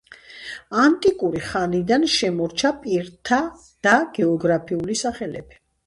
ანტიკური 0.83 1.41
ხანიდან 1.51 2.09
შემორჩა 2.15 2.73
პირთა 2.81 3.41
და 3.89 3.97
გეოგრაფიული 4.21 5.03
სახელები. 5.09 5.67